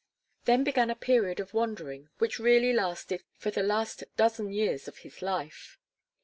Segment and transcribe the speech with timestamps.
[0.45, 4.97] Then began a period of wandering which really lasted for the last dozen years of
[5.05, 5.77] his life.